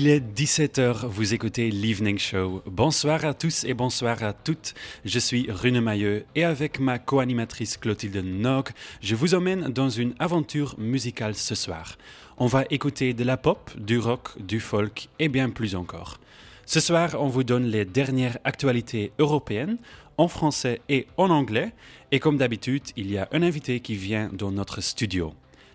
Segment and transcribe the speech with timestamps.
[0.00, 2.62] Il est 17h, vous écoutez l'Evening Show.
[2.66, 4.74] Bonsoir à tous et bonsoir à toutes.
[5.04, 8.68] Je suis Rune Mailleux et avec ma co-animatrice Clotilde Nog,
[9.02, 11.98] je vous emmène dans une aventure musicale ce soir.
[12.36, 16.20] On va écouter de la pop, du rock, du folk et bien plus encore.
[16.64, 19.78] Ce soir, on vous donne les dernières actualités européennes
[20.16, 21.72] en français et en anglais.
[22.12, 25.34] Et comme d'habitude, il y a un invité qui vient dans notre studio.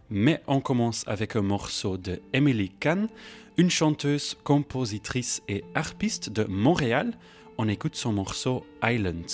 [0.10, 3.08] Mais on commence avec un morceau de Emily Kahn,
[3.58, 7.18] une chanteuse, compositrice et harpiste de Montréal.
[7.58, 9.26] On écoute son morceau Island.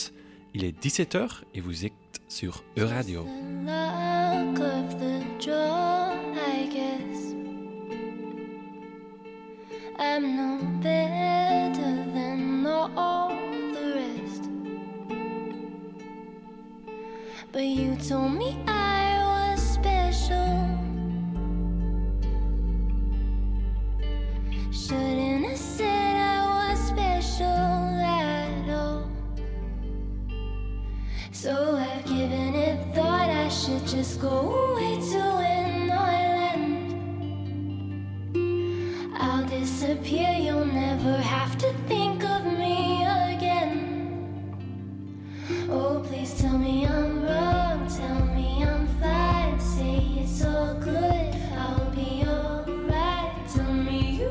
[0.54, 1.94] Il est 17h et vous êtes
[2.28, 3.26] sur E-Radio.
[24.88, 29.10] Shouldn't have said I was special at all.
[31.32, 36.96] So I've given it thought I should just go away to an island.
[39.20, 44.56] I'll disappear, you'll never have to think of me again.
[45.70, 51.92] Oh, please tell me I'm wrong, tell me I'm fine, say it's all good, I'll
[51.92, 53.34] be alright.
[53.54, 54.30] Tell me you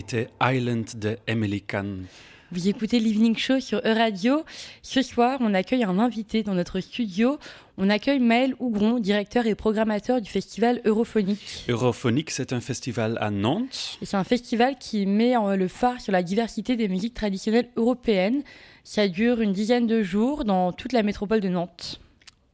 [0.00, 2.06] C'était Island de Emily Kahn.
[2.52, 4.44] Vous écoutez l'Evening Show sur E-Radio.
[4.80, 7.38] Ce soir, on accueille un invité dans notre studio.
[7.76, 11.66] On accueille Maël Hougron, directeur et programmateur du festival Europhonique.
[11.68, 13.98] Europhonique, c'est un festival à Nantes.
[14.00, 17.68] Et c'est un festival qui met en- le phare sur la diversité des musiques traditionnelles
[17.76, 18.42] européennes.
[18.84, 22.00] Ça dure une dizaine de jours dans toute la métropole de Nantes.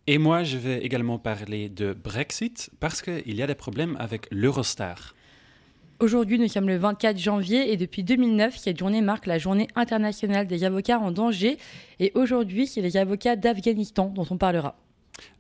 [0.09, 4.27] Et moi, je vais également parler de Brexit parce qu'il y a des problèmes avec
[4.33, 5.13] l'Eurostar.
[5.99, 10.47] Aujourd'hui, nous sommes le 24 janvier et depuis 2009, cette journée marque la journée internationale
[10.47, 11.57] des avocats en danger.
[12.01, 14.77] Et aujourd'hui, c'est les avocats d'Afghanistan dont on parlera.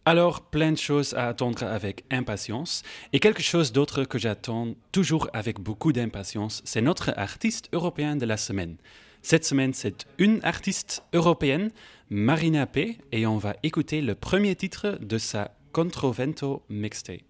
[0.06, 2.84] Alors, plein de choses à attendre avec impatience.
[3.12, 8.24] Et quelque chose d'autre que j'attends toujours avec beaucoup d'impatience, c'est notre artiste européen de
[8.24, 8.76] la semaine.
[9.20, 11.70] Cette semaine, c'est une artiste européenne,
[12.08, 17.25] Marina P, et on va écouter le premier titre de sa Controvento mixtape.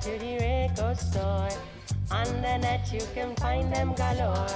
[0.00, 1.48] To the record store.
[2.10, 4.46] On the net you can find them galore.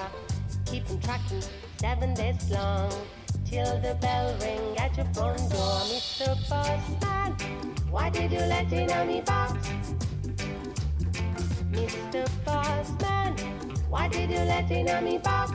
[0.66, 1.42] Keep them tracking
[1.78, 2.92] seven days long.
[3.44, 5.80] Till the bell ring at your front door.
[5.90, 6.28] Mr.
[6.48, 7.32] Postman,
[7.90, 9.69] why did you let in on me box?
[11.70, 12.24] Mr.
[12.44, 13.36] Postman,
[13.93, 15.53] why did you let in on me box?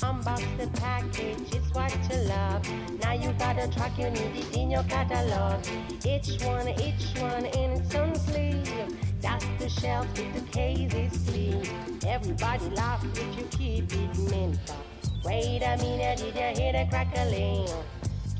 [0.00, 2.62] Unbox the package, it's what you love.
[3.02, 5.62] Now you got a track, you need it in your catalog.
[6.06, 8.72] Each one, each one in its own sleeve.
[9.20, 11.62] That's the shelf with the cases clean.
[12.06, 14.58] Everybody laugh if you keep it mint.
[15.22, 17.68] Wait a minute, did you hear the crackling?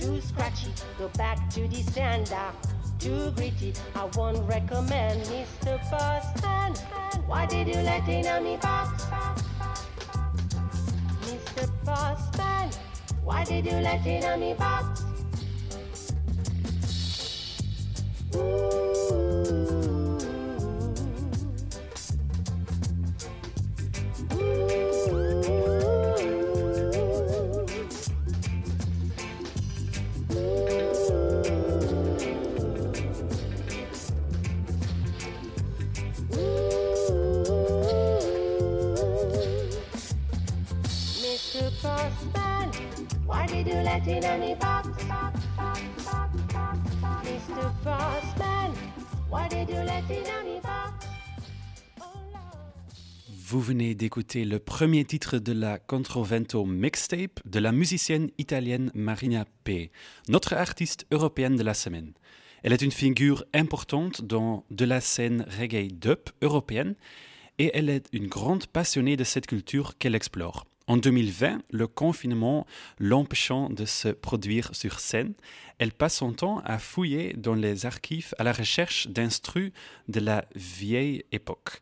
[0.00, 2.52] Too scratchy, go back to the sander.
[2.98, 5.78] Too gritty, I won't recommend Mr.
[5.88, 6.74] Boston.
[7.26, 9.04] Why did you let in on me box?
[11.22, 11.70] Mr.
[11.84, 12.70] Boston,
[13.22, 15.04] why did you let in on me box?
[53.48, 59.46] Vous venez d'écouter le premier titre de la Controvento mixtape de la musicienne italienne Marina
[59.64, 59.90] P,
[60.28, 62.12] notre artiste européenne de la semaine.
[62.62, 66.94] Elle est une figure importante dans de la scène reggae dub européenne
[67.58, 70.64] et elle est une grande passionnée de cette culture qu'elle explore.
[70.88, 72.66] En 2020, le confinement
[72.98, 75.34] l'empêchant de se produire sur scène,
[75.76, 79.70] elle passe son temps à fouiller dans les archives à la recherche d'instrus
[80.08, 81.80] de la vieille époque.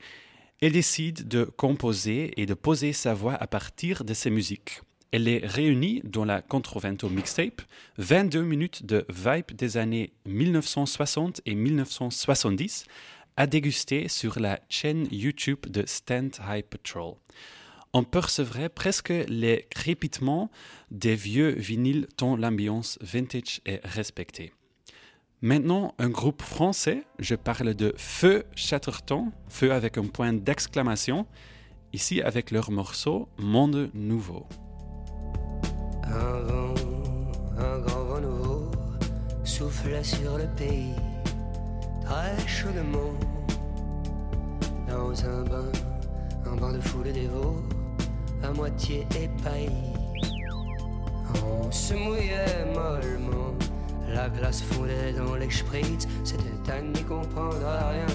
[0.60, 4.80] Elle décide de composer et de poser sa voix à partir de ses musiques.
[5.12, 7.62] Elle est réunie dans la Controvento Mixtape,
[7.98, 12.86] 22 minutes de vibe des années 1960 et 1970
[13.36, 17.14] à déguster sur la chaîne YouTube de Stand High Patrol.
[17.98, 20.50] On percevrait presque les crépitements
[20.90, 24.52] des vieux vinyles tant l'ambiance vintage est respectée.
[25.40, 31.26] Maintenant, un groupe français, je parle de Feu Chatterton, Feu avec un point d'exclamation,
[31.94, 34.46] ici avec leur morceau Monde Nouveau.
[36.04, 36.74] Un vent,
[37.56, 38.70] un grand vent nouveau
[39.42, 40.92] souffle sur le pays,
[44.86, 45.72] dans un bain,
[46.44, 47.10] un bain de foule
[48.46, 49.94] à moitié épaillis.
[51.44, 53.54] On se mouillait mollement
[54.14, 58.06] la glace fondait dans les spritz, c'était à n'y comprendre rien.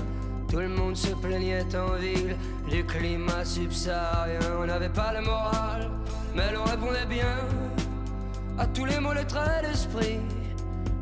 [0.49, 2.35] Tout le monde se plaignait en ville
[2.69, 4.39] du climat subsaharien.
[4.59, 5.91] On n'avait pas le moral,
[6.35, 7.37] mais l'on répondait bien
[8.57, 10.19] à tous les mots, les traits d'esprit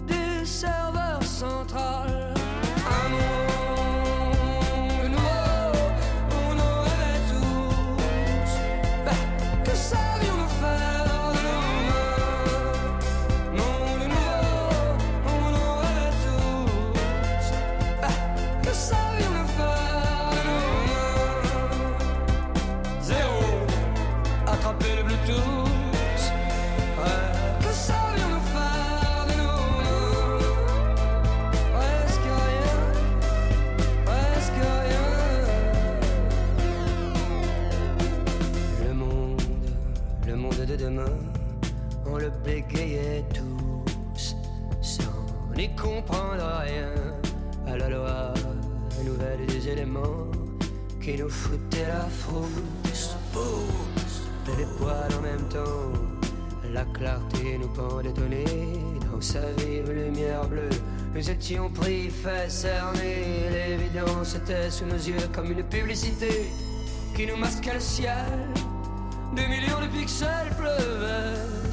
[0.08, 2.34] du serveur central.
[3.10, 3.69] gonna
[64.80, 66.50] sous nos yeux comme une publicité
[67.14, 68.48] qui nous masque le ciel.
[69.36, 71.70] Des millions de pixels pleuvent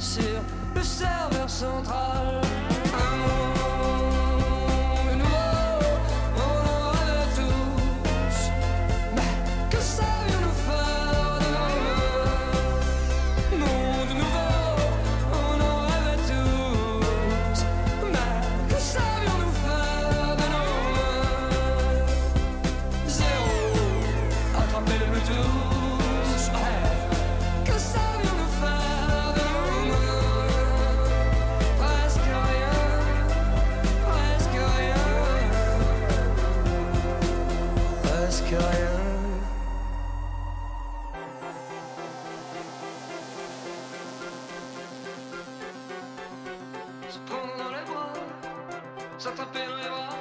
[49.27, 50.15] S'attraper dans les bras,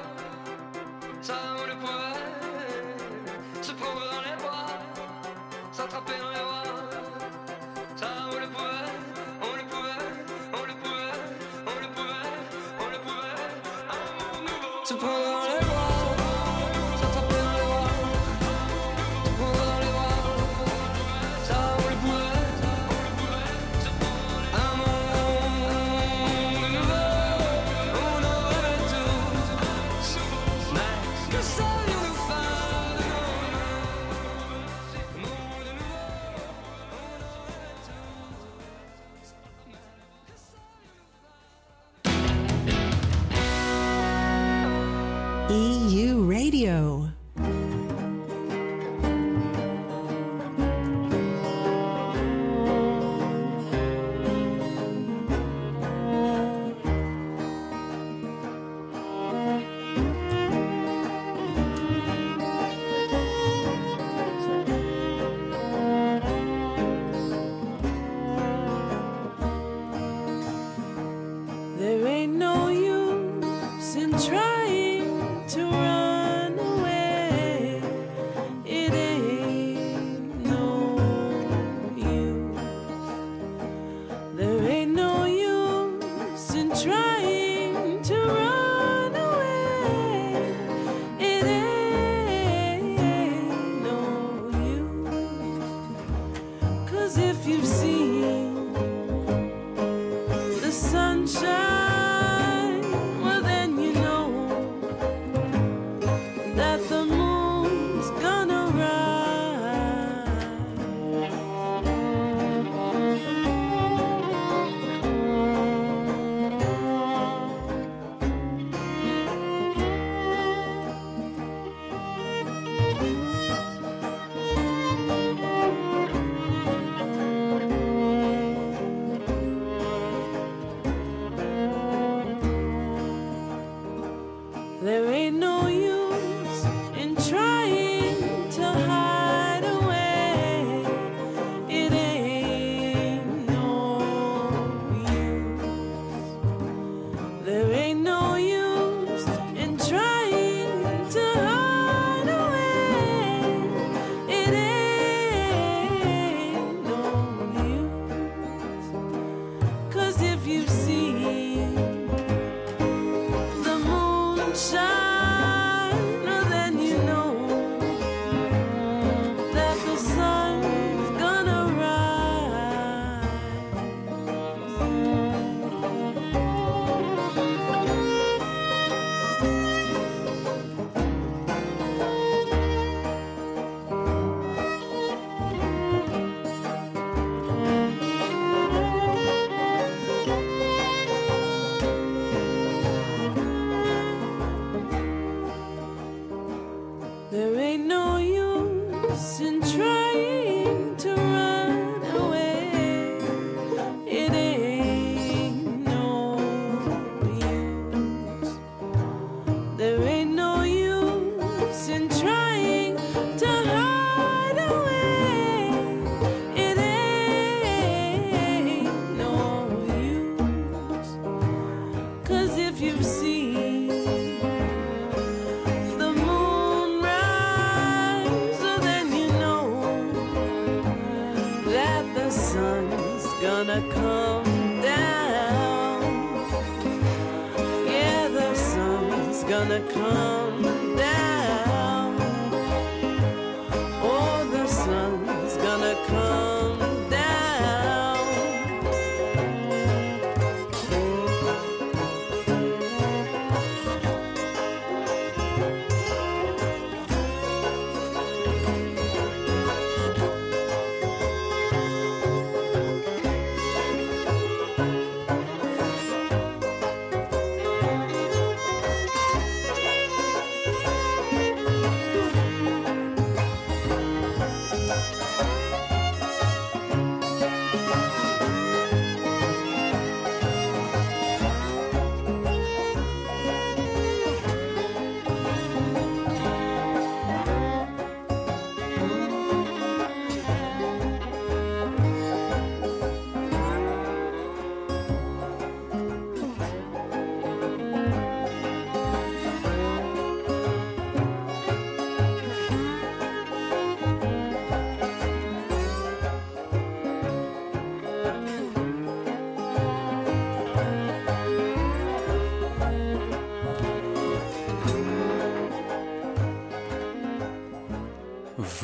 [1.23, 4.67] ça on le pourrait se prendre dans les bras,
[5.71, 6.86] s'attraper dans les bras.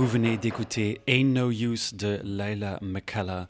[0.02, 3.46] Vous venez d'écouter Ain't No Use de Laila McCalla.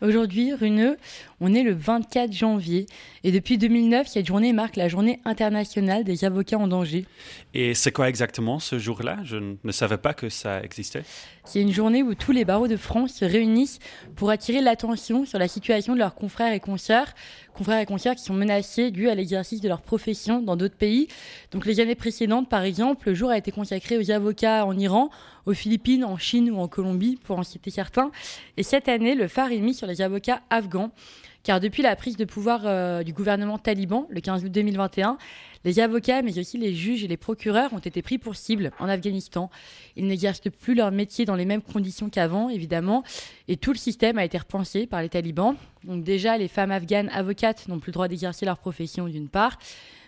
[0.00, 0.96] Aujourd'hui, Runeux,
[1.40, 2.86] on est le 24 janvier
[3.24, 7.06] et depuis 2009, cette journée marque la journée internationale des avocats en danger.
[7.52, 9.18] Et c'est quoi exactement ce jour-là?
[9.24, 11.02] Je ne savais pas que ça existait.
[11.44, 13.78] C'est une journée où tous les barreaux de France se réunissent
[14.16, 17.08] pour attirer l'attention sur la situation de leurs confrères et consoeurs,
[17.54, 21.08] confrères et consoeurs qui sont menacés dû à l'exercice de leur profession dans d'autres pays.
[21.52, 25.08] Donc les années précédentes, par exemple, le jour a été consacré aux avocats en Iran,
[25.46, 28.10] aux Philippines, en Chine ou en Colombie, pour en citer certains.
[28.56, 30.90] Et cette année, le phare est mis sur les avocats afghans.
[31.46, 35.16] Car depuis la prise de pouvoir euh, du gouvernement taliban, le 15 août 2021,
[35.64, 38.88] les avocats, mais aussi les juges et les procureurs ont été pris pour cible en
[38.88, 39.48] Afghanistan.
[39.94, 43.04] Ils n'exercent plus leur métier dans les mêmes conditions qu'avant, évidemment,
[43.46, 45.54] et tout le système a été repensé par les talibans.
[45.84, 49.58] Donc déjà, les femmes afghanes avocates n'ont plus le droit d'exercer leur profession d'une part,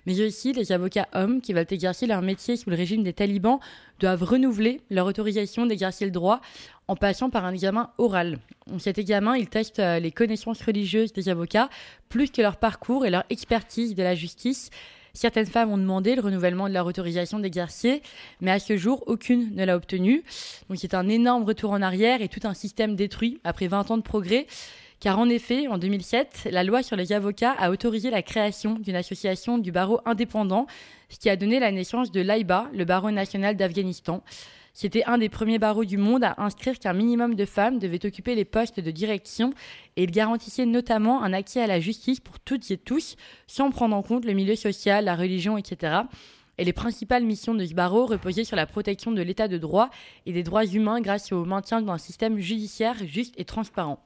[0.08, 3.60] mais aussi les avocats hommes qui veulent exercer leur métier sous le régime des talibans
[4.00, 6.40] doivent renouveler leur autorisation d'exercer le droit
[6.88, 8.38] en passant par un examen oral.
[8.78, 11.68] Cet examen, il teste euh, les connaissances religieuses des avocats
[12.08, 14.70] plus que leur parcours et leur expertise de la justice.
[15.12, 18.00] Certaines femmes ont demandé le renouvellement de leur autorisation d'exercer,
[18.40, 20.24] mais à ce jour, aucune ne l'a obtenu.
[20.70, 23.98] Donc c'est un énorme retour en arrière et tout un système détruit après 20 ans
[23.98, 24.46] de progrès.
[25.00, 28.96] Car en effet, en 2007, la loi sur les avocats a autorisé la création d'une
[28.96, 30.66] association du barreau indépendant,
[31.08, 34.24] ce qui a donné la naissance de l'AIBA, le barreau national d'Afghanistan.
[34.74, 38.34] C'était un des premiers barreaux du monde à inscrire qu'un minimum de femmes devaient occuper
[38.34, 39.52] les postes de direction
[39.96, 43.94] et il garantissait notamment un accès à la justice pour toutes et tous, sans prendre
[43.94, 46.02] en compte le milieu social, la religion, etc.
[46.58, 49.90] Et les principales missions de ce barreau reposaient sur la protection de l'état de droit
[50.26, 54.04] et des droits humains grâce au maintien d'un système judiciaire juste et transparent.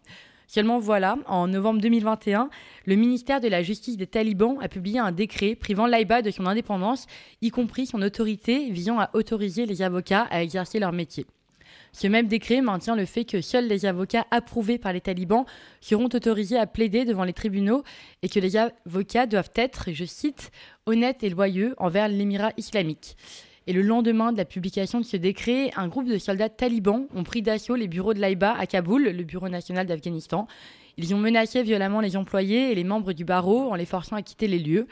[0.54, 2.50] Seulement voilà, en novembre 2021,
[2.84, 6.44] le ministère de la Justice des talibans a publié un décret privant l'AIBA de son
[6.44, 7.06] indépendance,
[7.40, 11.24] y compris son autorité visant à autoriser les avocats à exercer leur métier.
[11.92, 15.46] Ce même décret maintient le fait que seuls les avocats approuvés par les talibans
[15.80, 17.82] seront autorisés à plaider devant les tribunaux
[18.20, 20.50] et que les avocats doivent être, je cite,
[20.84, 23.16] honnêtes et loyaux envers l'émirat islamique.
[23.66, 27.22] Et le lendemain de la publication de ce décret, un groupe de soldats talibans ont
[27.22, 30.48] pris d'assaut les bureaux de l'AIBA à Kaboul, le bureau national d'Afghanistan.
[30.96, 34.22] Ils ont menacé violemment les employés et les membres du barreau en les forçant à
[34.22, 34.88] quitter les lieux.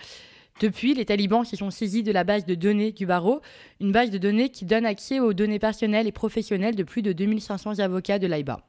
[0.60, 3.40] Depuis, les talibans se sont saisis de la base de données du barreau,
[3.80, 7.12] une base de données qui donne accès aux données personnelles et professionnelles de plus de
[7.12, 8.60] 2500 avocats de l'AIBA.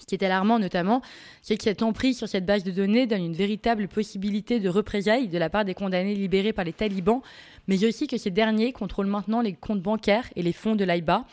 [0.00, 1.02] Ce qui est alarmant notamment,
[1.42, 5.28] c'est que cette emprise sur cette base de données donne une véritable possibilité de représailles
[5.28, 7.20] de la part des condamnés libérés par les talibans,
[7.68, 11.24] mais aussi que ces derniers contrôlent maintenant les comptes bancaires et les fonds de l'AIBA.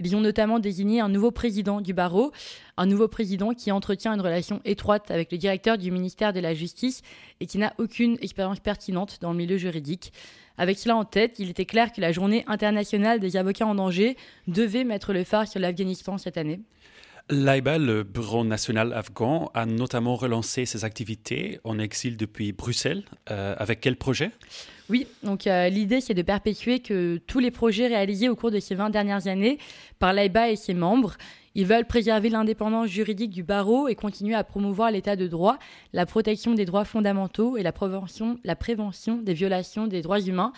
[0.00, 2.30] Ils ont notamment désigné un nouveau président du barreau,
[2.76, 6.54] un nouveau président qui entretient une relation étroite avec le directeur du ministère de la
[6.54, 7.02] Justice
[7.40, 10.12] et qui n'a aucune expérience pertinente dans le milieu juridique.
[10.56, 14.16] Avec cela en tête, il était clair que la journée internationale des avocats en danger
[14.46, 16.60] devait mettre le phare sur l'Afghanistan cette année.
[17.30, 23.04] L'AIBA, le Bureau national afghan, a notamment relancé ses activités en exil depuis Bruxelles.
[23.30, 24.30] Euh, avec quel projet?
[24.90, 28.58] Oui, donc euh, l'idée c'est de perpétuer que tous les projets réalisés au cours de
[28.58, 29.58] ces 20 dernières années
[29.98, 31.16] par l'AIBA et ses membres,
[31.54, 35.58] ils veulent préserver l'indépendance juridique du barreau et continuer à promouvoir l'état de droit,
[35.92, 40.52] la protection des droits fondamentaux et la prévention, la prévention des violations des droits humains.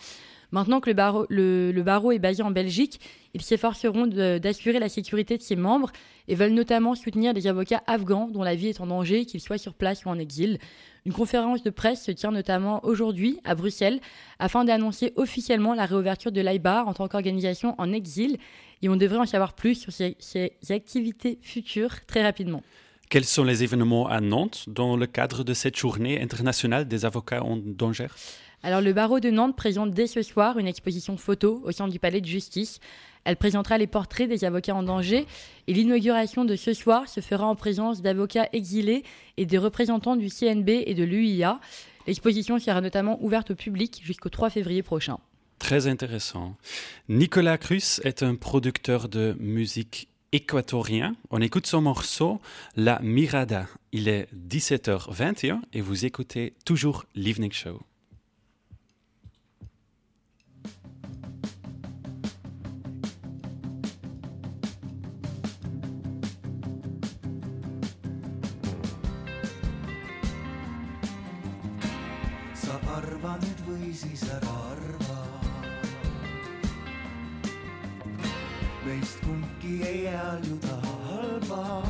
[0.52, 3.00] Maintenant que le barreau, le, barreau est basé en Belgique,
[3.34, 5.92] ils s'efforceront d'assurer la sécurité de ses membres
[6.26, 9.58] et veulent notamment soutenir des avocats afghans dont la vie est en danger, qu'ils soient
[9.58, 10.58] sur place ou en exil.
[11.06, 14.00] Une conférence de presse se tient notamment aujourd'hui à Bruxelles
[14.38, 18.36] afin d'annoncer officiellement la réouverture de l'AIBA en tant qu'organisation en exil
[18.82, 22.62] et on devrait en savoir plus sur ses, ses activités futures très rapidement.
[23.08, 27.42] Quels sont les événements à Nantes dans le cadre de cette journée internationale des avocats
[27.42, 28.06] en danger?
[28.62, 31.98] Alors le barreau de Nantes présente dès ce soir une exposition photo au sein du
[31.98, 32.78] palais de justice.
[33.24, 35.26] Elle présentera les portraits des avocats en danger
[35.66, 39.02] et l'inauguration de ce soir se fera en présence d'avocats exilés
[39.38, 41.58] et des représentants du CNB et de l'UIA.
[42.06, 45.18] L'exposition sera notamment ouverte au public jusqu'au 3 février prochain.
[45.58, 46.56] Très intéressant.
[47.08, 51.16] Nicolas Cruz est un producteur de musique équatorien.
[51.30, 52.40] On écoute son morceau
[52.76, 53.66] La Mirada.
[53.92, 57.80] Il est 17h21 et vous écoutez toujours l'Evening Show.
[73.90, 75.18] Või siis ära arva.
[78.84, 81.82] meist kumbki ei hääljuda halba.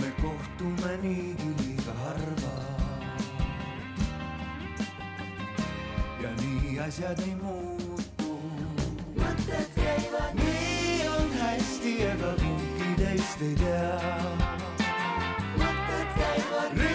[0.00, 2.56] me kohtume niigi liiga harva.
[6.22, 8.36] ja nii asjad ei muutu.
[9.16, 10.36] mõtted käivad.
[10.42, 14.44] nii on hästi, ega kumbki teist ei tea
[15.56, 16.93] mõtted käivad risti-rästi,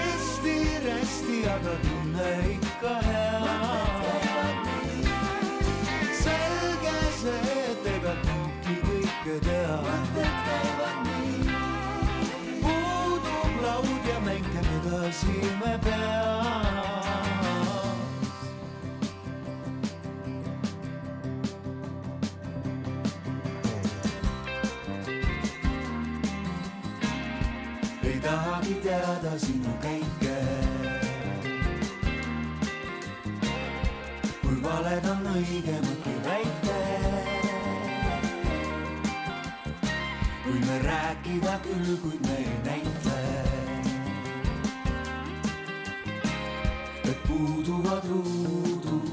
[1.45, 3.39] aga tunne ikka hea.
[6.21, 9.35] selge see, et ega kumbki kõike
[11.05, 11.43] nii.
[12.63, 16.39] puudub laud ja mängib edasi me peas.
[28.03, 30.68] ei tahagi teada sinu käike.
[34.69, 36.75] Valed on õigemad kui väite.
[40.45, 43.17] võime rääkida küll, kuid me ei näitle.
[47.09, 49.11] et puuduvad ruudud.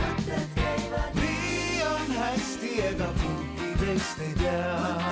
[0.00, 1.22] mõtted käivad.
[1.22, 5.11] nii on hästi, ega kumbki teist ei tea.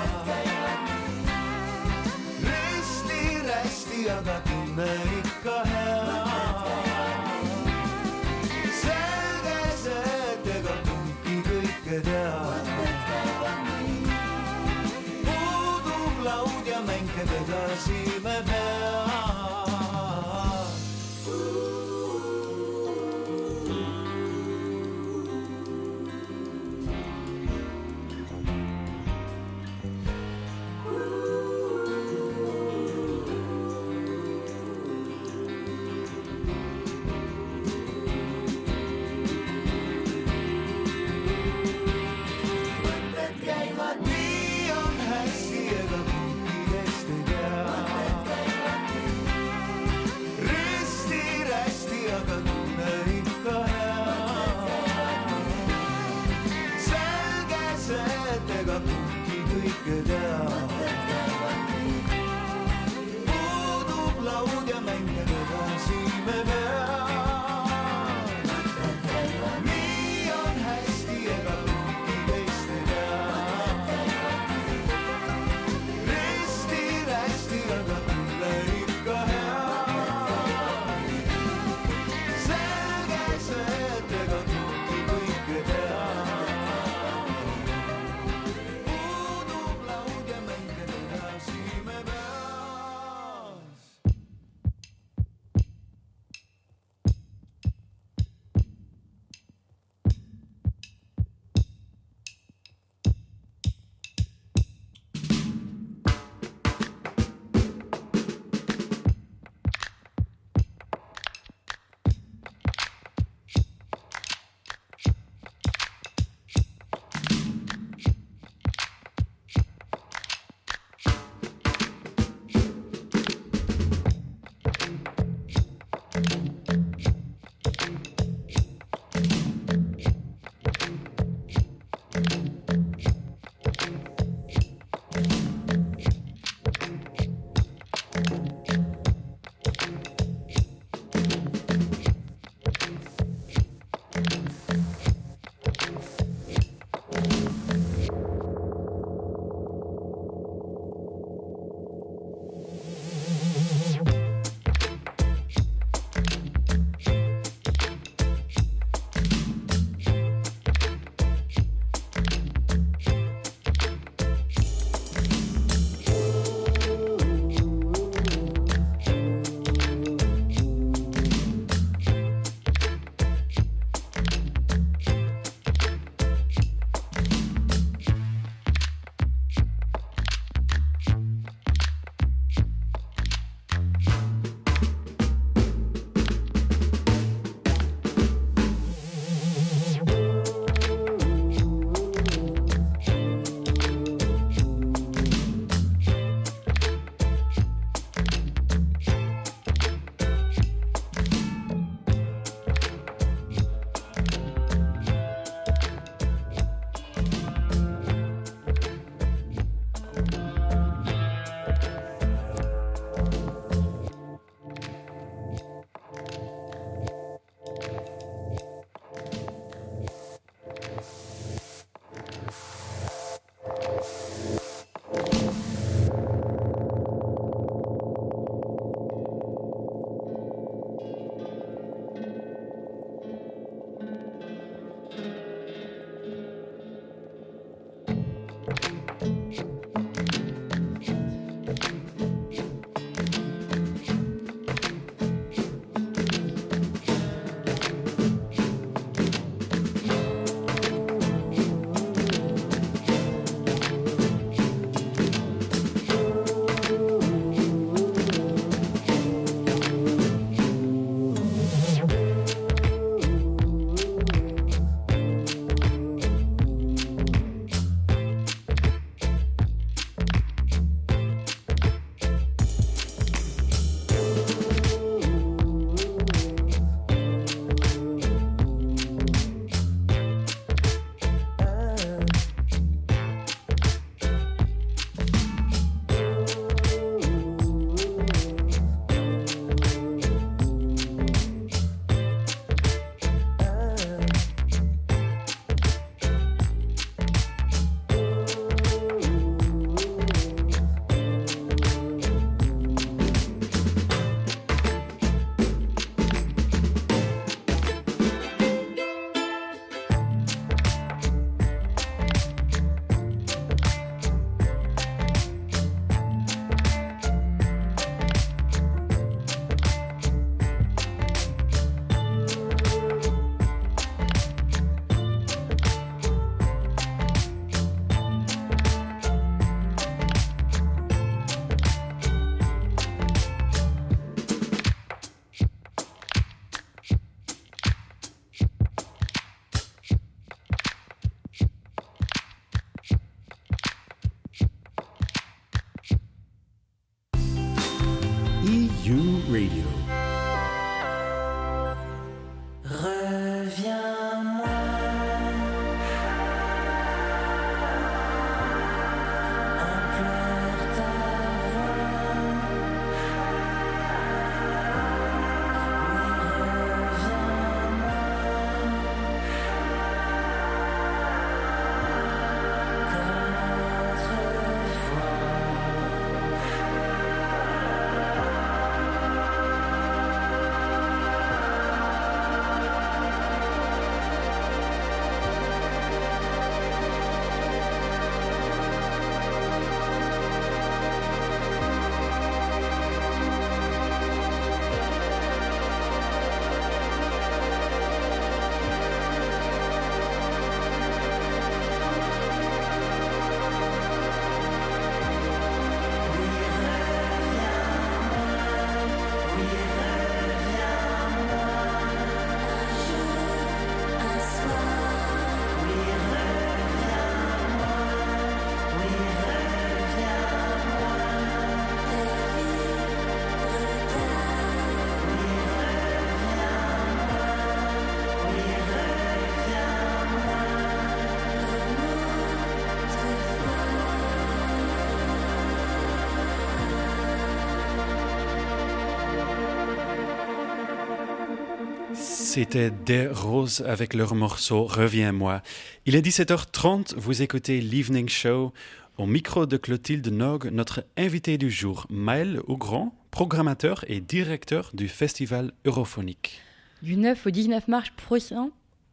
[442.53, 445.63] C'était Des Roses avec leur morceau Reviens-moi.
[446.05, 448.73] Il est 17h30, vous écoutez l'Evening Show.
[449.19, 455.07] Au micro de Clotilde Nog, notre invité du jour, Maël Augrand, programmateur et directeur du
[455.07, 456.61] Festival Europhonique.
[457.03, 458.71] Du 9 au 19 mars prochain,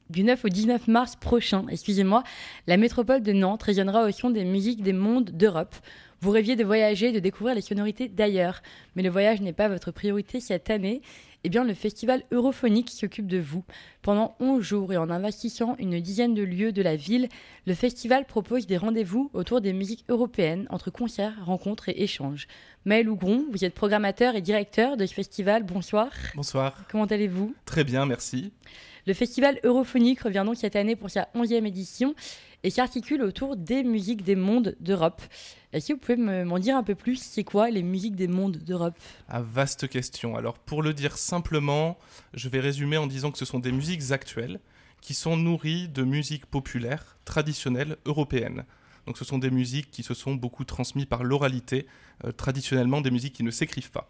[0.10, 2.23] du 9 au 19 mars prochain, excusez-moi,
[2.65, 5.76] la métropole de Nantes résonnera au son des musiques des mondes d'Europe.
[6.21, 8.63] Vous rêviez de voyager, de découvrir les sonorités d'ailleurs,
[8.95, 11.04] mais le voyage n'est pas votre priorité cette année.
[11.43, 13.63] Eh bien, le festival Europhonique s'occupe de vous.
[14.02, 17.30] Pendant 11 jours et en investissant une dizaine de lieux de la ville,
[17.65, 22.47] le festival propose des rendez-vous autour des musiques européennes entre concerts, rencontres et échanges.
[22.86, 25.63] Maël Ougron, vous êtes programmateur et directeur de ce festival.
[25.63, 26.10] Bonsoir.
[26.36, 26.84] Bonsoir.
[26.91, 27.54] Comment allez-vous?
[27.65, 28.52] Très bien, merci.
[29.08, 32.13] Le festival Europhonique revient donc cette année pour sa 11e édition
[32.63, 35.22] et s'articule autour des musiques des mondes d'Europe.
[35.72, 37.15] Est-ce que vous pouvez me- m'en dire un peu plus?
[37.15, 38.96] C'est quoi les musiques des mondes d'Europe?
[39.30, 40.36] Ah, vaste question.
[40.36, 41.98] Alors, pour le dire simplement,
[42.34, 44.60] je vais résumer en disant que ce sont des musiques actuelles
[45.00, 48.65] qui sont nourries de musique populaire, traditionnelle, européenne.
[49.06, 51.88] Donc, ce sont des musiques qui se sont beaucoup transmises par l'oralité,
[52.26, 54.10] euh, traditionnellement des musiques qui ne s'écrivent pas.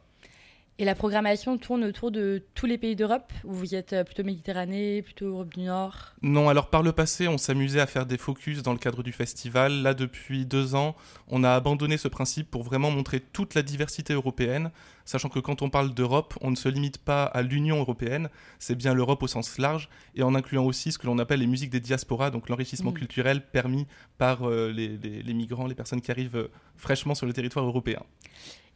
[0.80, 4.24] Et la programmation tourne autour de tous les pays d'Europe Ou vous êtes euh, plutôt
[4.24, 6.14] Méditerranée, plutôt Europe du Nord?
[6.22, 9.12] Non, alors par le passé, on s'amusait à faire des focus dans le cadre du
[9.12, 9.82] festival.
[9.82, 10.96] Là, depuis deux ans,
[11.30, 14.70] on a abandonné ce principe pour vraiment montrer toute la diversité européenne,
[15.04, 18.76] sachant que quand on parle d'Europe, on ne se limite pas à l'Union européenne, c'est
[18.76, 21.72] bien l'Europe au sens large, et en incluant aussi ce que l'on appelle les musiques
[21.72, 23.00] des diasporas, donc l'enrichissement Mm.
[23.00, 23.88] culturel permis
[24.20, 27.66] par euh, les, les- les migrants, les personnes qui arrivent euh, fraîchement sur le territoire
[27.66, 28.04] européen.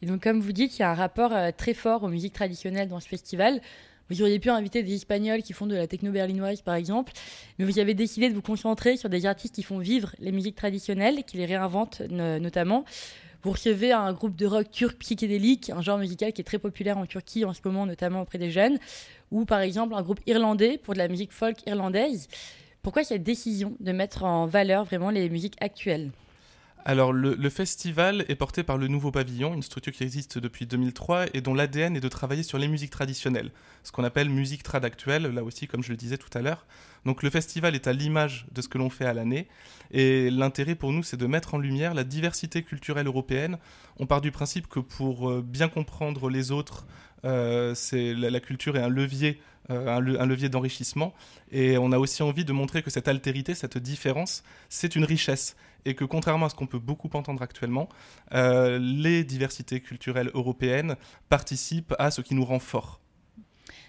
[0.02, 2.34] Et donc, comme vous dites, il y a un rapport euh, très fort aux musiques
[2.34, 3.62] traditionnelles dans ce festival.
[4.10, 7.14] Vous auriez pu inviter des Espagnols qui font de la techno berlinoise, par exemple,
[7.58, 10.56] mais vous avez décidé de vous concentrer sur des artistes qui font vivre les musiques
[10.56, 12.84] traditionnelles, qui les réinventent no- notamment.
[13.44, 16.98] Vous recevez un groupe de rock turc psychédélique, un genre musical qui est très populaire
[16.98, 18.78] en Turquie en ce moment, notamment auprès des jeunes,
[19.32, 22.28] ou par exemple un groupe irlandais pour de la musique folk irlandaise.
[22.82, 26.12] Pourquoi cette décision de mettre en valeur vraiment les musiques actuelles?
[26.84, 31.26] Alors, le, festival est porté par le Nouveau Pavillon, une structure qui existe depuis 2003
[31.34, 33.52] et dont l'ADN est de travailler sur les musiques traditionnelles,
[33.84, 36.66] ce qu'on appelle musique trad actuelle, là aussi, comme je le disais tout à l'heure.
[37.06, 39.48] Donc, le festival est à l'image de ce que l'on fait à l'année,
[39.92, 43.58] et l'intérêt pour nous, c'est de mettre en lumière la diversité culturelle européenne.
[43.98, 46.88] On part du principe que pour euh, bien comprendre les autres,
[47.26, 49.40] euh, la, culture est un levier,
[49.70, 51.14] euh, un levier d'enrichissement,
[51.52, 55.56] et on a aussi envie de montrer que cette altérité, cette différence, c'est une richesse
[55.86, 57.90] et que contrairement à ce qu'on peut beaucoup entendre actuellement,
[58.34, 60.96] euh, les diversités culturelles européennes
[61.30, 63.00] participent à ce qui nous rend forts.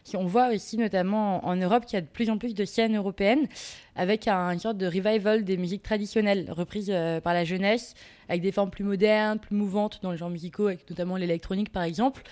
[0.04, 2.64] Si On voit aussi notamment en Europe qu'il y a de plus en plus de
[2.64, 3.46] scènes européennes
[3.94, 7.94] avec un, sorte de revival des musiques traditionnelles reprises euh, par la jeunesse,
[8.28, 11.84] avec des formes plus modernes, plus mouvantes dans les genres musicaux, avec notamment l'électronique par
[11.84, 12.22] exemple.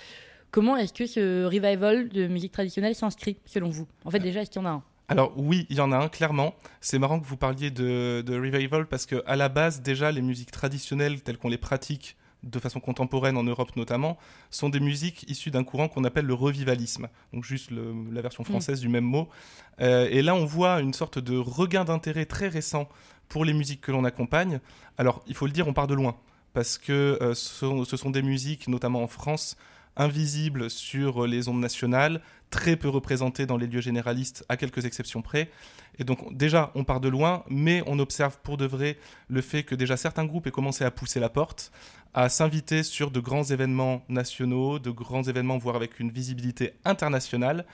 [0.51, 3.87] Comment est-ce que ce revival de musique traditionnelle s'inscrit selon vous?
[4.05, 4.83] En fait déjà, est-ce qu'il y en a un?
[5.11, 6.55] Alors oui, il y en a un clairement.
[6.81, 10.23] C'est marrant que vous parliez de, de revival parce que à la base déjà les
[10.23, 14.17] musiques traditionnelles telles qu'on les pratique de façon contemporaine en Europe notamment,
[14.51, 18.45] sont des musiques issues d'un courant qu'on appelle le revivalisme, donc juste le- la version
[18.45, 19.29] française du même mot.
[19.83, 22.89] Euh, et là, on voit une sorte de regain d'intérêt très récent
[23.29, 24.61] pour les musiques que l'on accompagne.
[24.97, 26.17] Alors, il faut le dire, on part de loin,
[26.55, 29.59] parce que euh, ce, sont, ce sont des musiques, notamment en France,
[29.97, 35.23] invisible sur les ondes nationales, très peu représenté dans les lieux généralistes, à quelques exceptions
[35.23, 35.51] près.
[35.99, 38.99] Et donc déjà, on part de loin, mais on observe pour de vrai
[39.29, 41.73] le fait que déjà certains groupes aient commencé à pousser la porte,
[42.13, 47.65] à s'inviter sur de grands événements nationaux, de grands événements, voire avec une visibilité internationale.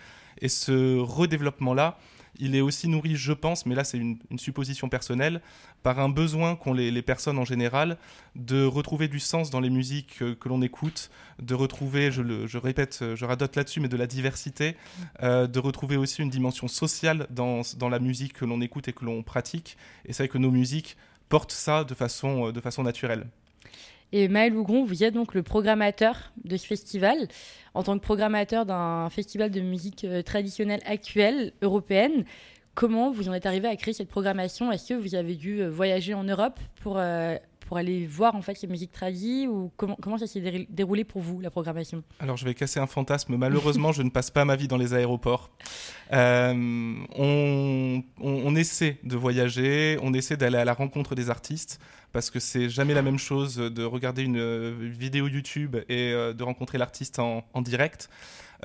[0.41, 1.99] Et ce redéveloppement-là,
[2.39, 5.41] il est aussi nourri, je pense, mais là c'est une, supposition personnelle,
[5.83, 7.97] par un besoin qu'ont les, personnes en général
[8.35, 11.11] de retrouver du sens dans les musiques que, que l'on écoute,
[11.41, 14.77] de retrouver, je, le, répète, je radote là-dessus, mais de la diversité,
[15.23, 19.05] euh, de retrouver aussi une dimension sociale dans, la musique que l'on écoute et que
[19.05, 19.77] l'on pratique.
[20.05, 20.97] Et c'est vrai que nos musiques
[21.29, 23.27] portent ça de façon naturelle.
[24.13, 27.29] Et Maël Lougron, vous êtes donc le programmateur de ce festival.
[27.75, 32.25] En tant que programmateur d'un festival de musique euh, traditionnelle actuelle, européenne,
[32.75, 34.71] comment vous en êtes arrivé à créer cette programmation?
[34.71, 37.37] Est-ce que vous avez dû euh, voyager en Europe pour, euh,
[37.67, 38.93] pour aller voir en fait ces musiques
[39.49, 42.03] ou comment, comment ça s'est déroulé pour vous, la programmation?
[42.21, 43.37] Alors je vais casser un fantasme.
[43.37, 45.51] Malheureusement, je ne passe pas ma vie dans les aéroports.
[46.13, 51.81] Euh, on, essaie de voyager, on essaie d'aller à la rencontre des artistes
[52.13, 56.79] parce que c'est jamais la même chose de regarder une vidéo YouTube et de rencontrer
[56.79, 58.09] l'artiste en, direct.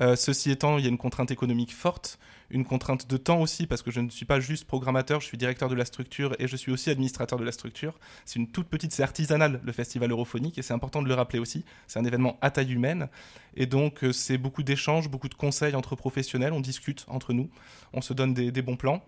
[0.00, 2.18] Euh, ceci étant, il y a une contrainte économique forte,
[2.50, 5.38] une contrainte de temps aussi, parce que je ne suis pas juste programmateur, je suis
[5.38, 7.98] directeur de la structure et je suis aussi administrateur de la structure.
[8.24, 11.38] C'est une toute petite, c'est artisanal le festival europhonique et c'est important de le rappeler
[11.38, 11.64] aussi.
[11.86, 13.08] C'est un événement à taille humaine
[13.56, 17.48] et donc euh, c'est beaucoup d'échanges, beaucoup de conseils entre professionnels, on discute entre nous,
[17.92, 19.02] on se donne des, des bons plans.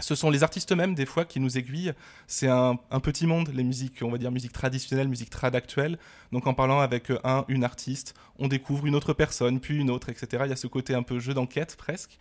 [0.00, 1.92] Ce sont les artistes eux-mêmes, des fois, qui nous aiguillent.
[2.26, 5.98] C'est un, un, petit monde, les musiques, on va dire musique traditionnelle, musique trad actuelle.
[6.32, 10.08] Donc en parlant avec un, une artiste, on découvre une autre personne, puis une autre,
[10.08, 10.44] etc.
[10.46, 12.18] Il y a ce côté un peu jeu d'enquête, presque.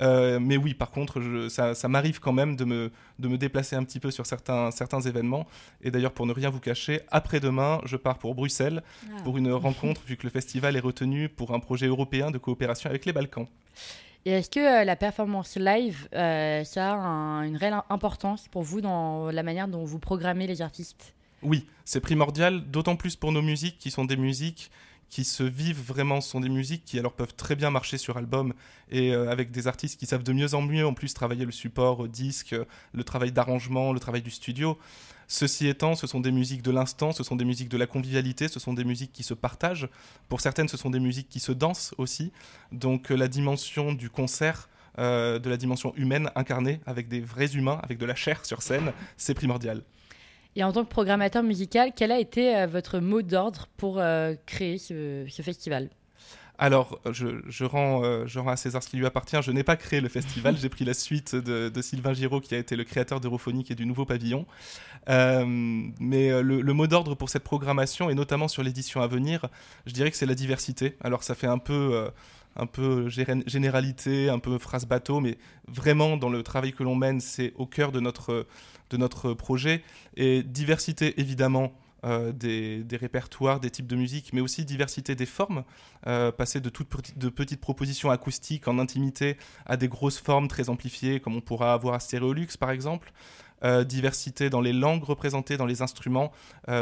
[0.00, 3.36] Euh, mais oui, par contre, je, ça, ça m'arrive quand même de me, de me
[3.36, 5.46] déplacer un petit peu sur certains, certains événements.
[5.82, 9.22] Et d'ailleurs, pour ne rien vous cacher, après-demain, je pars pour Bruxelles ah.
[9.24, 12.88] pour une rencontre, vu que le festival est retenu pour un projet européen de coopération
[12.88, 13.46] avec les Balkans.
[14.24, 18.62] Et est-ce que euh, la performance live, euh, ça a un, une réelle importance pour
[18.62, 21.14] vous dans la manière dont vous programmez les artistes?
[21.42, 24.70] Oui, c'est primordial, d'autant plus pour nos musiques qui sont des musiques
[25.08, 28.52] qui se vivent vraiment, sont des musiques qui alors peuvent très bien marcher sur album
[28.90, 31.52] et euh, avec des artistes qui savent de mieux en mieux en plus travailler le
[31.52, 32.54] support euh, disque,
[32.92, 34.78] le travail d'arrangement, le travail du studio.
[35.30, 38.48] Ceci étant, ce sont des musiques de l'instant, ce sont des musiques de la convivialité,
[38.48, 39.86] ce sont des musiques qui se partagent.
[40.30, 42.32] Pour certaines, ce sont des musiques qui se dansent aussi.
[42.72, 47.54] Donc euh, la dimension du concert, euh, de la dimension humaine incarnée avec des vrais
[47.54, 49.82] humains, avec de la chair sur scène, c'est primordial.
[50.56, 54.00] Et en tant que programmateur musical, quel a été euh, votre mot d'ordre pour
[54.46, 55.90] créer ce festival?
[56.58, 59.40] Alors, je, je, rends, euh, je rends à César ce qui lui appartient.
[59.40, 62.54] Je n'ai pas créé le festival, j'ai pris la suite de, de, Sylvain Giraud, qui
[62.54, 64.44] a été le créateur d'Europhonique et du Nouveau Pavillon.
[65.08, 69.46] Euh, mais le, le mot d'ordre pour cette programmation, et notamment sur l'édition à venir,
[69.86, 70.96] je dirais que c'est la diversité.
[71.00, 71.90] Alors, ça fait un peu...
[71.92, 72.10] Euh,
[72.56, 75.38] un peu généralité, un peu phrase bateau, mais
[75.68, 78.48] vraiment dans le travail que l'on mène, c'est au cœur de notre,
[78.90, 79.84] de notre projet.
[80.16, 81.72] Et diversité, évidemment,
[82.04, 85.64] euh, des, répertoires, des types de musique, mais aussi diversité des formes,
[86.06, 89.36] euh, passer de toutes de petites propositions acoustiques en intimité
[89.66, 93.10] à des grosses formes très amplifiées, comme on pourra avoir à Stéréolux par exemple.
[93.64, 96.30] Euh, diversité dans les langues représentées, dans les instruments,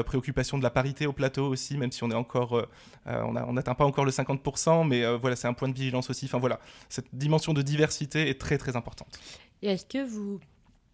[0.05, 2.67] préoccupation de la parité au plateau aussi, même si on encore,
[3.07, 6.27] on n'atteint pas encore le 50%, mais voilà, c'est un point de vigilance aussi.
[6.27, 6.61] Enfin voilà,
[6.91, 9.19] cette dimension de diversité est très très importante.
[9.63, 10.41] Et est-ce que vous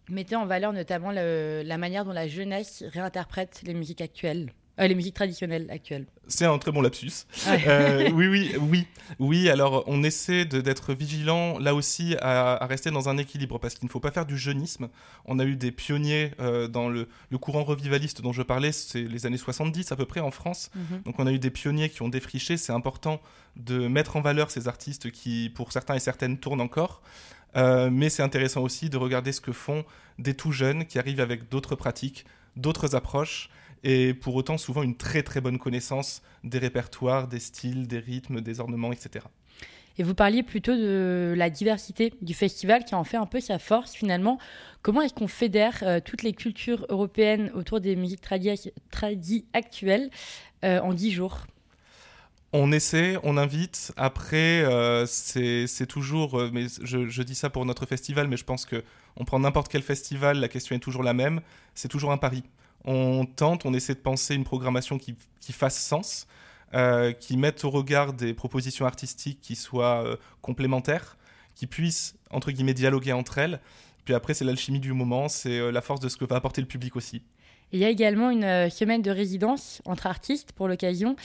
[0.09, 4.87] mettez en valeur notamment le, la manière dont la jeunesse réinterprète les musiques actuelles euh,
[4.87, 6.07] les musiques traditionnelles actuelles.
[6.27, 7.27] C'est un très bon lapsus.
[7.67, 8.87] Euh, oui, oui, oui,
[9.19, 9.49] oui.
[9.49, 13.85] Alors, on essaie d'être vigilant là aussi à, à, rester dans un équilibre parce qu'il
[13.85, 14.89] ne faut pas faire du jeunisme.
[15.25, 19.03] On a eu des pionniers euh, dans le, le, courant revivaliste dont je parlais, c'est
[19.03, 20.71] les années 70 à peu près en France.
[20.73, 21.03] Mm -hmm.
[21.03, 22.57] Donc, on a eu des pionniers qui ont défriché.
[22.57, 23.21] C'est important
[23.55, 27.01] de mettre en valeur ces artistes qui, pour certains et certaines, tournent encore.
[27.55, 29.85] Euh, mais c'est intéressant aussi de regarder ce que font
[30.19, 32.25] des tout jeunes qui arrivent avec d'autres pratiques,
[32.55, 33.49] d'autres approches
[33.83, 38.41] et pour autant souvent une très très bonne connaissance des répertoires, des styles, des rythmes,
[38.41, 39.25] des ornements, etc.
[39.97, 43.59] Et vous parliez plutôt de la diversité du festival qui en fait un peu sa
[43.59, 44.39] force finalement.
[44.81, 50.09] Comment est-ce qu'on fédère euh, toutes les cultures européennes autour des musiques tradies tradi actuelles
[50.63, 51.45] euh, en dix jours?
[52.53, 53.91] On essaie, on invite.
[53.97, 58.65] Après, euh, c'est toujours, euh, mais je, dis ça pour notre festival, mais je pense
[58.65, 58.83] que
[59.17, 61.41] on prend n'importe quel festival, la question est toujours la même.
[61.73, 62.43] C'est toujours un pari
[62.85, 65.15] on tente, on essaie de penser une programmation qui,
[65.53, 66.27] fasse sens,
[66.73, 71.15] euh, qui mette au regard des propositions artistiques qui soient complémentaires,
[71.55, 73.61] qui puissent, entre guillemets, dialoguer entre elles.
[74.03, 76.67] Puis après, c'est l'alchimie du moment, c'est la force de ce que va apporter le
[76.67, 77.21] public aussi.
[77.71, 81.15] Il y a également une semaine de résidence entre artistes pour l'occasion.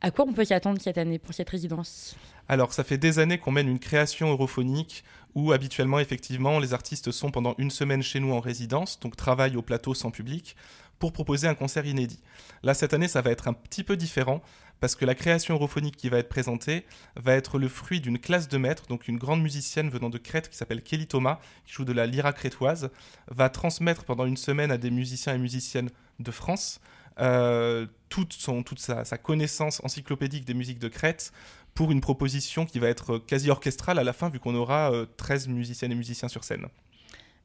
[0.00, 2.16] À quoi on peut s'attendre cette année pour cette résidence?
[2.48, 5.02] Alors, ça fait des années qu'on mène une création europhonique
[5.34, 9.56] où habituellement, effectivement, les artistes sont pendant une semaine chez nous en résidence, donc travaillent
[9.56, 10.56] au plateau sans public,
[11.00, 12.20] pour proposer un concert inédit.
[12.62, 14.40] Là, cette année, ça va être un petit peu différent
[14.80, 16.86] parce que la création europhonique qui va être présentée
[17.16, 20.48] va être le fruit d'une classe de maîtres, donc une grande musicienne venant de Crète
[20.48, 22.90] qui s'appelle Kelly Thomas, qui joue de la lyra crétoise,
[23.28, 25.90] va transmettre pendant une semaine à des musiciens et musiciennes
[26.20, 26.80] de France
[27.20, 31.32] euh, toute, son, toute sa, sa, connaissance encyclopédique des musiques de Crète
[31.74, 35.06] pour une proposition qui va être quasi orchestrale à la fin, vu qu'on aura euh,
[35.16, 36.66] 13 musiciennes et musiciens sur scène.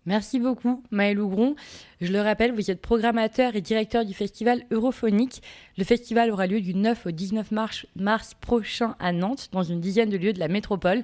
[0.06, 1.56] Merci beaucoup, Maël Ougron.
[2.02, 5.42] Je le rappelle, vous êtes programmateur et directeur du festival Europhonique.
[5.78, 9.80] Le festival aura lieu du 9 au 19 mars, mars prochain à Nantes, dans une
[9.80, 11.04] dizaine de lieux de la métropole.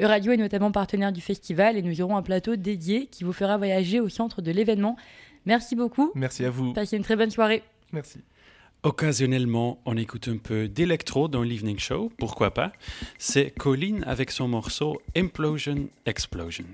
[0.00, 3.56] Euradio est notamment partenaire du festival et nous aurons un plateau dédié qui vous fera
[3.56, 4.96] voyager au centre de l'événement.
[5.46, 6.10] Merci beaucoup.
[6.14, 6.72] Merci à vous.
[6.72, 7.62] Passez une très bonne soirée.
[7.92, 8.20] Merci.
[8.82, 12.72] Occasionnellement, on écoute un peu d'électro dans l'Evening Show, pourquoi pas.
[13.18, 16.64] C'est Colline avec son morceau Implosion Explosion.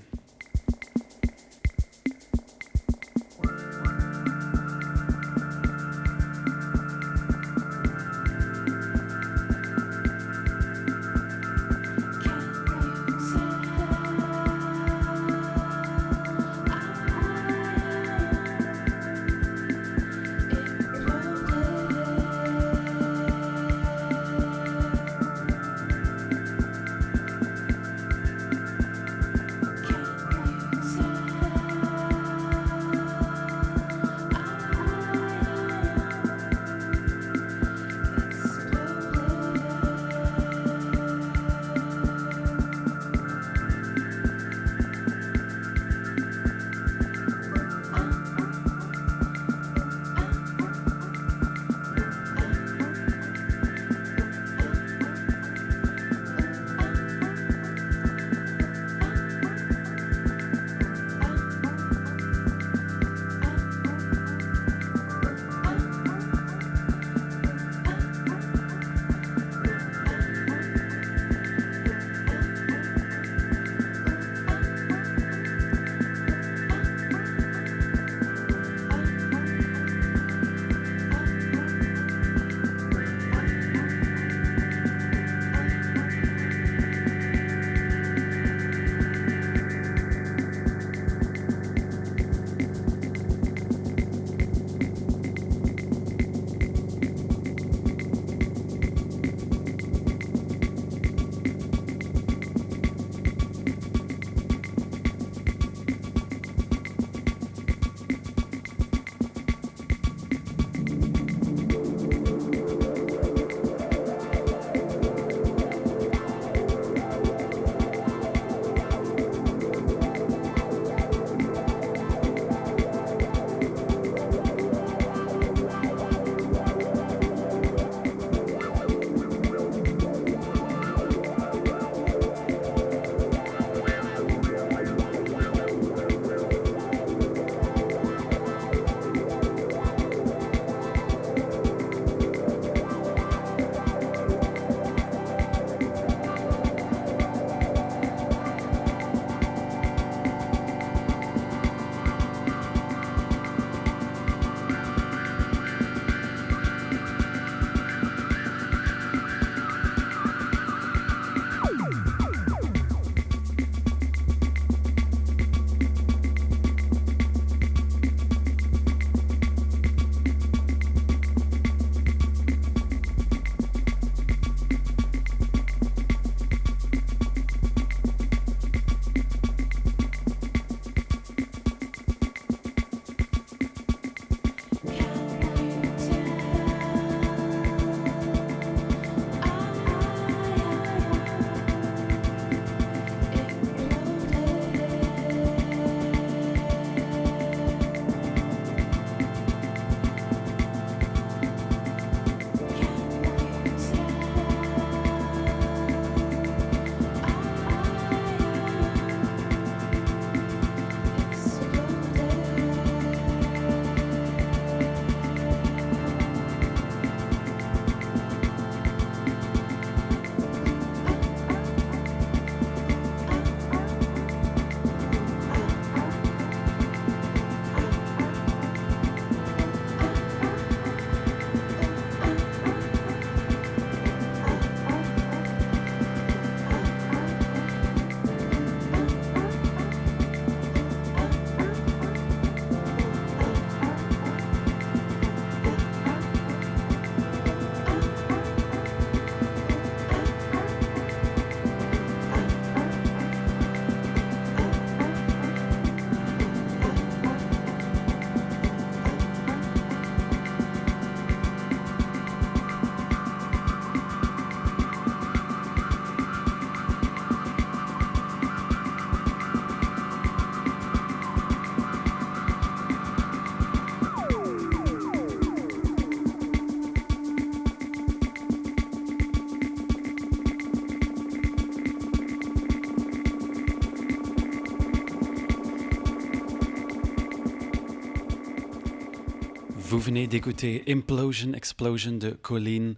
[289.96, 292.96] Vous venez d'écouter Implosion Explosion de Colleen.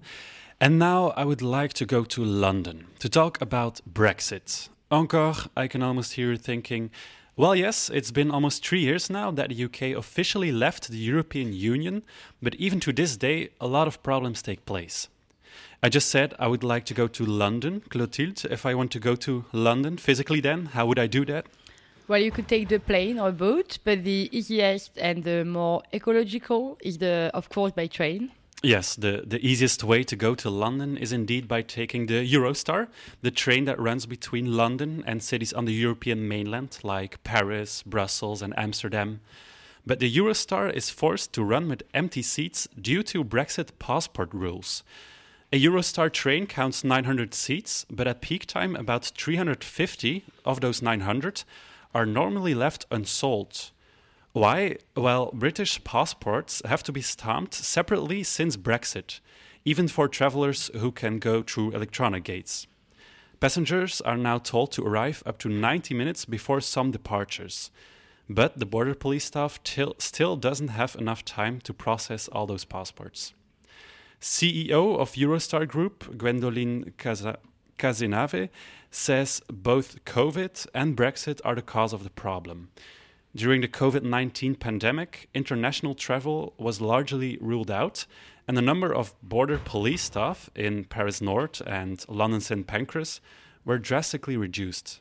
[0.61, 4.69] And now I would like to go to London to talk about Brexit.
[4.91, 6.91] Encore, I can almost hear you thinking,
[7.37, 11.53] well, yes, it's been almost three years now that the UK officially left the European
[11.53, 12.03] Union,
[12.43, 15.09] but even to this day, a lot of problems take place.
[15.81, 18.45] I just said I would like to go to London, Clotilde.
[18.51, 21.47] If I want to go to London physically, then how would I do that?
[22.09, 26.79] Well, you could take the plane or boat, but the easiest and the more ecological
[26.81, 28.33] is the, of course, by train.
[28.63, 32.89] Yes, the, the easiest way to go to London is indeed by taking the Eurostar,
[33.21, 38.41] the train that runs between London and cities on the European mainland like Paris, Brussels,
[38.41, 39.21] and Amsterdam.
[39.87, 44.83] But the Eurostar is forced to run with empty seats due to Brexit passport rules.
[45.53, 51.45] A Eurostar train counts 900 seats, but at peak time, about 350 of those 900
[51.95, 53.71] are normally left unsold.
[54.33, 54.77] Why?
[54.97, 59.21] Well, British passports have to be stamped separately since Brexit,
[59.65, 62.67] even for travelers who can go through electronic gates.
[63.41, 67.71] Passengers are now told to arrive up to 90 minutes before some departures.
[68.29, 72.65] But the border police staff till, still doesn't have enough time to process all those
[72.65, 73.33] passports.
[74.21, 76.93] CEO of Eurostar Group, Gwendoline
[77.79, 78.49] Cazenave,
[78.91, 82.71] says both COVID and Brexit are the cause of the problem.
[83.35, 88.07] During the COVID 19 pandemic, international travel was largely ruled out,
[88.47, 92.67] and the number of border police staff in Paris North and London St.
[92.67, 93.21] Pancras
[93.65, 95.01] were drastically reduced.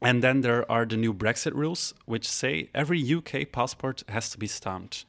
[0.00, 4.38] And then there are the new Brexit rules, which say every UK passport has to
[4.38, 5.04] be stamped.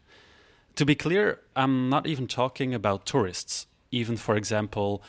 [0.75, 3.67] To be clear, I'm not even talking about tourists.
[3.91, 5.03] Even, for example,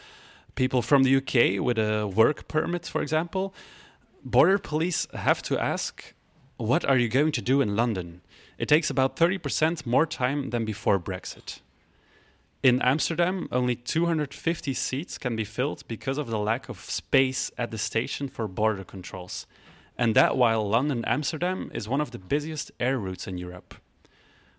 [0.54, 3.54] people from the UK with a work permit, for example,
[4.24, 6.14] border police have to ask,
[6.56, 8.20] What are you going to do in London?
[8.58, 11.60] It takes about 30% more time than before Brexit.
[12.62, 17.70] In Amsterdam, only 250 seats can be filled because of the lack of space at
[17.70, 19.46] the station for border controls.
[19.98, 23.74] And that while London Amsterdam is one of the busiest air routes in Europe.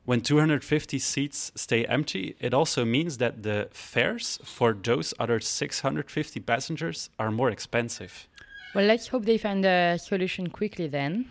[0.06, 6.40] When 250 seats stay empty, it also means that the fares for those other 650
[6.42, 8.28] passengers are more expensive.
[8.76, 11.26] Well, let's hope they find a solution quickly then.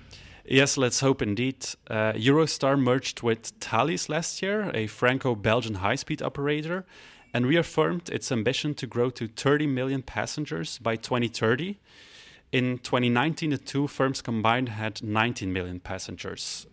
[0.44, 1.64] Yes, let's hope indeed.
[1.88, 6.84] Uh, Eurostar merged with Thalys last year, a Franco Belgian high speed operator,
[7.32, 11.78] and reaffirmed its ambition to grow to 30 million passengers by 2030.
[12.50, 16.66] In 2019, the two firms combined had 19 million passengers.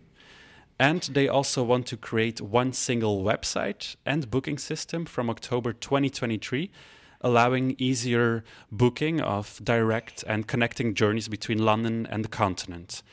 [0.82, 6.72] And they also want to create one single website and booking system from October 2023,
[7.20, 13.04] allowing easier booking of direct and connecting journeys between London and the continent.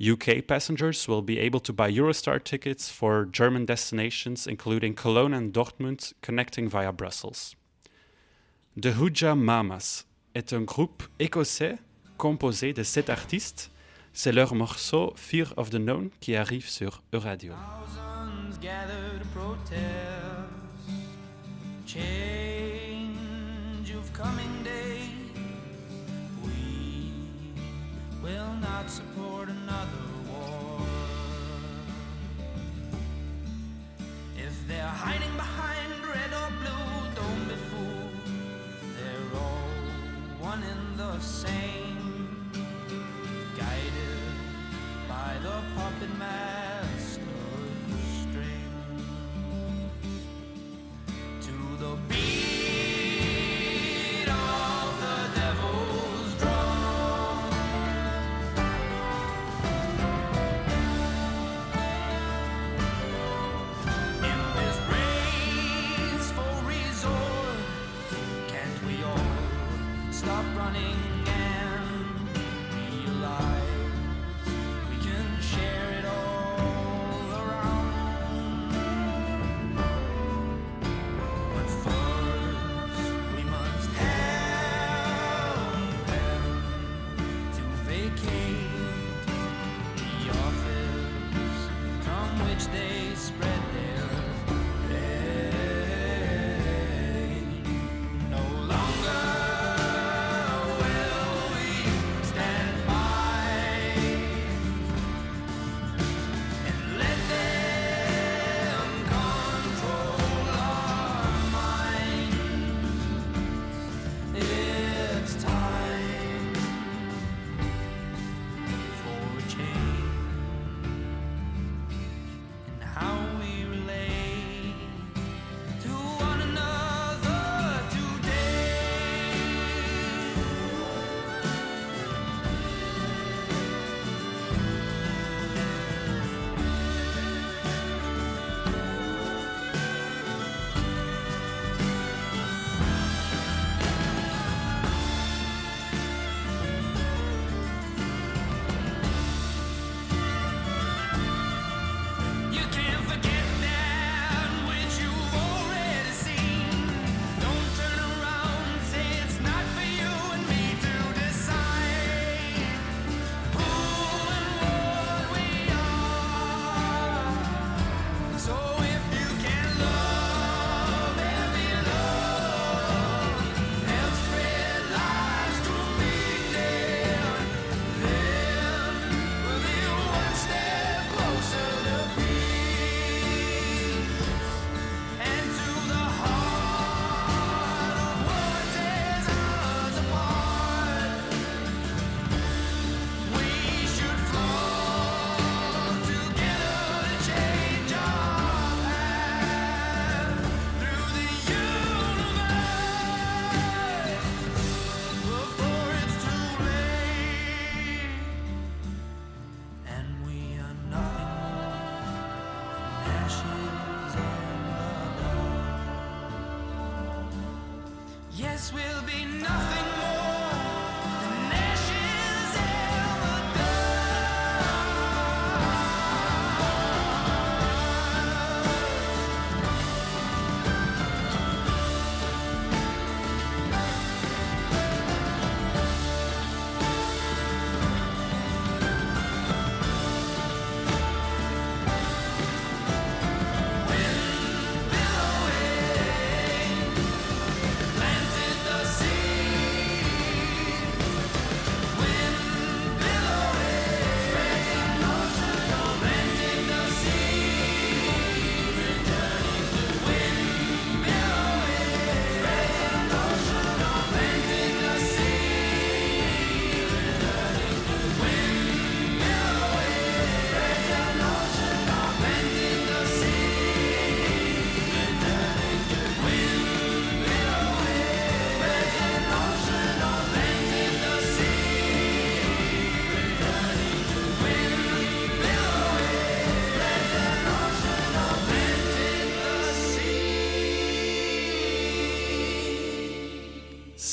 [0.00, 5.52] UK passengers will be able to buy Eurostar tickets for German destinations, including Cologne and
[5.52, 7.56] Dortmund, connecting via Brussels.
[8.76, 11.80] The Hooja Mamas est un groupe écossais
[12.18, 13.68] composé de sept artistes.
[14.18, 17.52] C'est leur morceau Fear of the Known qui arrive sur Euradio.
[28.22, 28.56] Will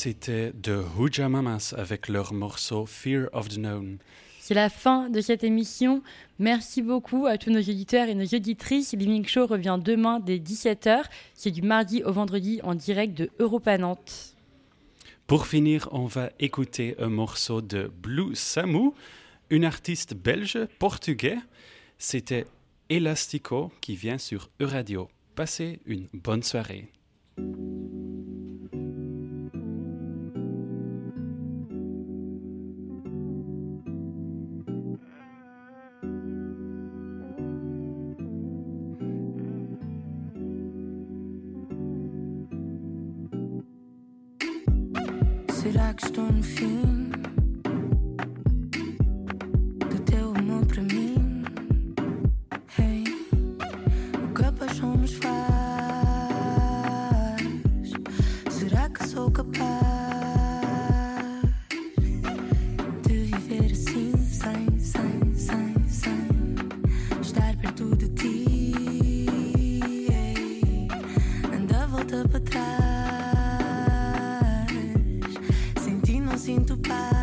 [0.04, 3.99] c'était The Hooja Mamas avec leur morceau Fear of the Known.
[4.41, 6.04] C'est la fin de cette émission.
[6.39, 8.91] Merci beaucoup à tous nos auditeurs et nos auditrices.
[8.91, 11.04] L'Evening Show revient demain dès 17h.
[11.36, 14.36] C'est du mardi au vendredi en direct de Europa Nantes.
[15.26, 18.89] Pour finir, on va écouter un morceau de Blue Samu,
[19.49, 21.38] une artiste belge portugais.
[21.97, 22.45] C'était
[22.89, 25.08] Elastico qui vient sur Euradio.
[25.34, 26.91] Passez une bonne soirée.
[58.74, 59.53] Será que sou capaz
[63.03, 66.28] de viver assim, sem, sem, sem, sem
[67.21, 68.88] estar perto de ti?
[71.53, 72.63] Anda, volta para trás.
[75.80, 77.13] Sem ti não sinto paz.